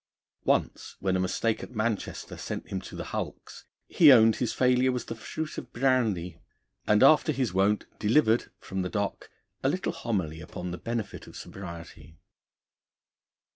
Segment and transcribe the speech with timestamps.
[0.45, 4.91] Once when a mistake at Manchester sent him to the Hulks, he owned his failure
[4.91, 6.39] was the fruit of brandy,
[6.87, 9.29] and after his wont delivered (from the dock)
[9.61, 12.17] a little homily upon the benefit of sobriety.